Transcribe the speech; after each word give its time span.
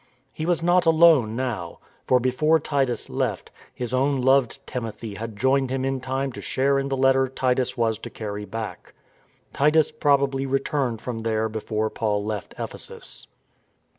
He 0.33 0.47
was 0.47 0.63
not 0.63 0.87
alone 0.87 1.35
now; 1.35 1.77
for 2.07 2.19
before 2.19 2.59
Titus 2.59 3.07
left, 3.07 3.51
his 3.71 3.93
own 3.93 4.19
loved 4.19 4.65
Timothy 4.65 5.13
had 5.13 5.37
joined 5.37 5.69
him 5.69 5.85
in 5.85 5.99
time 5.99 6.31
to 6.31 6.41
share 6.41 6.79
in 6.79 6.89
the 6.89 6.97
letter 6.97 7.27
Titus 7.27 7.77
was 7.77 7.99
to 7.99 8.09
carry 8.09 8.45
back. 8.45 8.95
Titus 9.53 9.91
probably 9.91 10.47
returned 10.47 11.01
from 11.01 11.19
there 11.19 11.47
before 11.47 11.91
Paul 11.91 12.25
left 12.25 12.55
Ephesus. 12.57 13.27